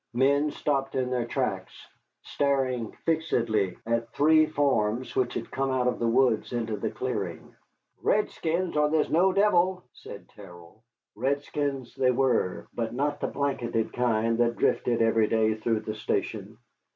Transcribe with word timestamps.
Men 0.15 0.49
stopped 0.49 0.95
in 0.95 1.11
their 1.11 1.27
tracks, 1.27 1.85
staring 2.23 2.91
fixedly 3.05 3.77
at 3.85 4.11
three 4.13 4.47
forms 4.47 5.15
which 5.15 5.35
had 5.35 5.51
come 5.51 5.69
out 5.69 5.85
of 5.85 5.99
the 5.99 6.07
woods 6.07 6.53
into 6.53 6.75
the 6.75 6.89
clearing. 6.89 7.53
"Redskins, 8.01 8.75
or 8.75 8.89
there's 8.89 9.11
no 9.11 9.31
devil!" 9.31 9.83
said 9.93 10.27
Terrell. 10.29 10.81
Redskins 11.15 11.93
they 11.93 12.09
were, 12.09 12.65
but 12.73 12.95
not 12.95 13.19
the 13.19 13.27
blanketed 13.27 13.93
kind 13.93 14.39
that 14.39 14.55
drifted 14.55 15.03
every 15.03 15.27
day 15.27 15.53
through 15.53 15.81
the 15.81 15.93
station. 15.93 16.57